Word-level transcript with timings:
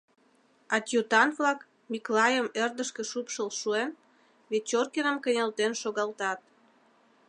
Адьютант-влак, 0.75 1.59
Миклайым 1.91 2.47
ӧрдыжкӧ 2.63 3.03
шупшыл 3.11 3.49
шуэн, 3.59 3.89
Вечоркиным 4.51 5.17
кынелтен 5.23 5.71
шогалтат. 5.81 6.39